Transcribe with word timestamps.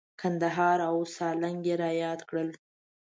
کندهار 0.19 0.79
او 0.89 0.97
سالنګ 1.15 1.59
یې 1.69 1.75
را 1.81 1.91
یاد 2.03 2.19
کړل. 2.29 2.49